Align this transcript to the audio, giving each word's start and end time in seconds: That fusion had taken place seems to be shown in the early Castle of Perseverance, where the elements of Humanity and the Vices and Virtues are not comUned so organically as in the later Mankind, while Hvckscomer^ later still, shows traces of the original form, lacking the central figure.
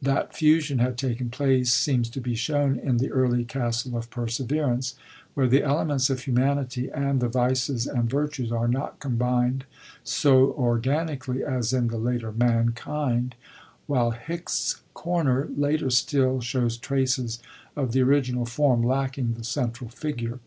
That 0.00 0.34
fusion 0.34 0.78
had 0.78 0.96
taken 0.96 1.28
place 1.28 1.70
seems 1.70 2.08
to 2.08 2.20
be 2.22 2.34
shown 2.34 2.78
in 2.78 2.96
the 2.96 3.12
early 3.12 3.44
Castle 3.44 3.98
of 3.98 4.08
Perseverance, 4.08 4.94
where 5.34 5.46
the 5.46 5.62
elements 5.62 6.08
of 6.08 6.20
Humanity 6.20 6.90
and 6.90 7.20
the 7.20 7.28
Vices 7.28 7.86
and 7.86 8.08
Virtues 8.08 8.50
are 8.50 8.66
not 8.66 8.98
comUned 8.98 9.64
so 10.02 10.54
organically 10.54 11.44
as 11.44 11.74
in 11.74 11.88
the 11.88 11.98
later 11.98 12.32
Mankind, 12.32 13.34
while 13.86 14.12
Hvckscomer^ 14.12 15.52
later 15.54 15.90
still, 15.90 16.40
shows 16.40 16.78
traces 16.78 17.38
of 17.76 17.92
the 17.92 18.00
original 18.00 18.46
form, 18.46 18.82
lacking 18.82 19.34
the 19.34 19.44
central 19.44 19.90
figure. 19.90 20.38